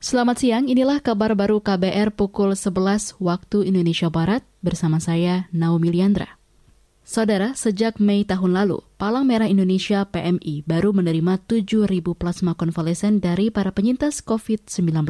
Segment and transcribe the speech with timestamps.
[0.00, 6.40] Selamat siang, inilah kabar baru KBR pukul 11 waktu Indonesia Barat bersama saya Naomi Liandra.
[7.04, 13.52] Saudara, sejak Mei tahun lalu, Palang Merah Indonesia PMI baru menerima 7.000 plasma konvalesen dari
[13.52, 15.04] para penyintas COVID-19.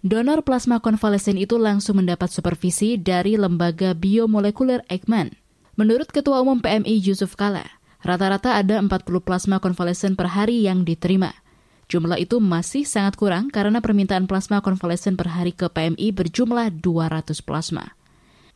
[0.00, 5.36] Donor plasma konvalesen itu langsung mendapat supervisi dari lembaga biomolekuler Eijkman.
[5.76, 8.88] Menurut Ketua Umum PMI Yusuf Kala, rata-rata ada 40
[9.20, 11.43] plasma konvalesen per hari yang diterima.
[11.88, 17.44] Jumlah itu masih sangat kurang karena permintaan plasma konvalesen per hari ke PMI berjumlah 200
[17.44, 17.92] plasma.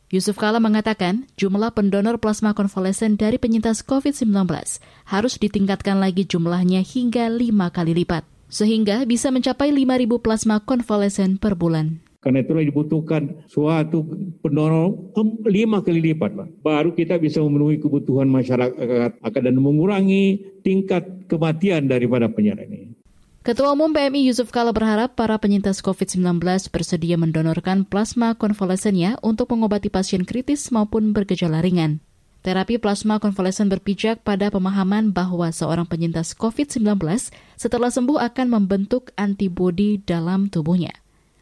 [0.09, 4.33] Yusuf Kala mengatakan jumlah pendonor plasma konvalesen dari penyintas COVID-19
[5.05, 11.53] harus ditingkatkan lagi jumlahnya hingga lima kali lipat, sehingga bisa mencapai 5.000 plasma konvalesen per
[11.53, 12.01] bulan.
[12.19, 14.03] Karena itulah dibutuhkan suatu
[14.43, 15.13] pendonor
[15.45, 16.47] lima kali lipat, Pak.
[16.65, 22.88] Baru kita bisa memenuhi kebutuhan masyarakat dan mengurangi tingkat kematian daripada penyakit ini.
[23.49, 26.37] Ketua Umum PMI Yusuf Kala berharap para penyintas COVID-19
[26.69, 31.97] bersedia mendonorkan plasma konvalesennya untuk mengobati pasien kritis maupun bergejala ringan.
[32.45, 36.93] Terapi plasma konvalesen berpijak pada pemahaman bahwa seorang penyintas COVID-19
[37.57, 40.93] setelah sembuh akan membentuk antibodi dalam tubuhnya.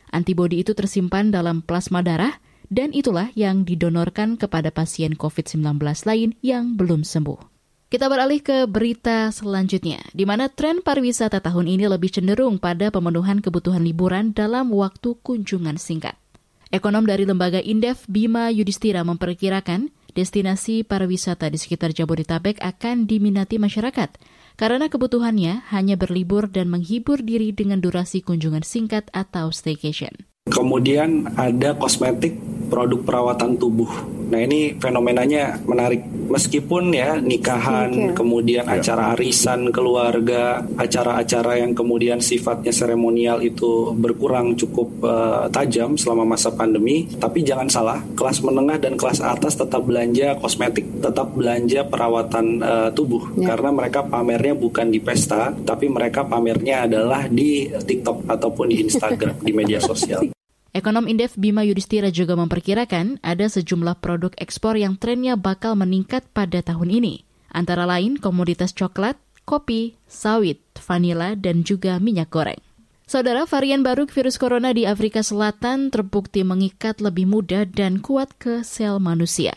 [0.08, 2.39] Antibodi itu tersimpan dalam plasma darah
[2.72, 5.76] dan itulah yang didonorkan kepada pasien COVID-19
[6.08, 7.57] lain yang belum sembuh.
[7.88, 13.40] Kita beralih ke berita selanjutnya, di mana tren pariwisata tahun ini lebih cenderung pada pemenuhan
[13.40, 16.20] kebutuhan liburan dalam waktu kunjungan singkat.
[16.68, 24.20] Ekonom dari lembaga Indef Bima Yudhistira memperkirakan destinasi pariwisata di sekitar Jabodetabek akan diminati masyarakat
[24.60, 30.28] karena kebutuhannya hanya berlibur dan menghibur diri dengan durasi kunjungan singkat atau staycation.
[30.52, 32.36] Kemudian ada kosmetik
[32.68, 34.17] produk perawatan tubuh.
[34.28, 36.03] Nah ini fenomenanya menarik.
[36.28, 38.83] Meskipun ya nikahan, kemudian ya.
[38.83, 46.52] acara arisan keluarga, acara-acara yang kemudian sifatnya seremonial itu berkurang cukup uh, tajam selama masa
[46.52, 47.08] pandemi.
[47.08, 52.89] Tapi jangan salah, kelas menengah dan kelas atas tetap belanja kosmetik, tetap belanja perawatan uh,
[52.92, 53.23] tubuh.
[53.39, 53.55] Ya.
[53.55, 59.39] Karena mereka pamernya bukan di pesta, tapi mereka pamernya adalah di TikTok ataupun di Instagram,
[59.39, 60.27] di media sosial.
[60.76, 66.60] Ekonom Indef Bima Yudhistira juga memperkirakan ada sejumlah produk ekspor yang trennya bakal meningkat pada
[66.60, 67.23] tahun ini.
[67.48, 69.16] Antara lain komoditas coklat,
[69.48, 72.60] kopi, sawit, vanila, dan juga minyak goreng.
[73.08, 78.67] Saudara, varian baru virus corona di Afrika Selatan terbukti mengikat lebih mudah dan kuat ke
[78.67, 79.55] sel manusia.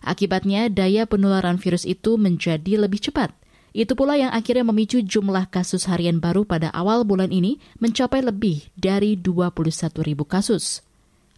[0.00, 3.36] Akibatnya, daya penularan virus itu menjadi lebih cepat–
[3.76, 8.72] itu pula yang akhirnya memicu jumlah kasus harian baru pada awal bulan ini mencapai lebih
[8.72, 9.52] dari 21
[10.00, 10.80] ribu kasus.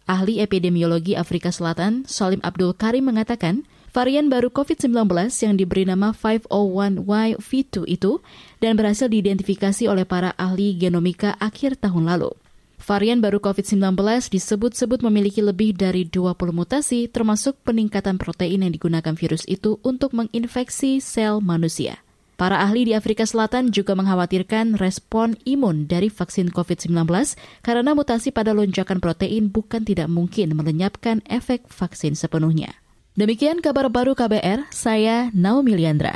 [0.07, 4.89] Ahli epidemiologi Afrika Selatan, Salim Abdul Karim mengatakan, varian baru COVID-19
[5.43, 8.23] yang diberi nama 501Y-V2 itu
[8.63, 12.31] dan berhasil diidentifikasi oleh para ahli genomika akhir tahun lalu.
[12.79, 13.99] Varian baru COVID-19
[14.33, 21.03] disebut-sebut memiliki lebih dari 20 mutasi termasuk peningkatan protein yang digunakan virus itu untuk menginfeksi
[21.03, 22.01] sel manusia.
[22.39, 27.03] Para ahli di Afrika Selatan juga mengkhawatirkan respon imun dari vaksin COVID-19
[27.59, 32.79] karena mutasi pada lonjakan protein bukan tidak mungkin melenyapkan efek vaksin sepenuhnya.
[33.19, 36.15] Demikian kabar baru KBR, saya Naomi Liandra.